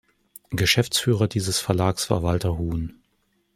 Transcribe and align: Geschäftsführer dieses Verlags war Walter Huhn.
Geschäftsführer 0.49 1.27
dieses 1.27 1.59
Verlags 1.59 2.09
war 2.09 2.23
Walter 2.23 2.57
Huhn. 2.57 3.03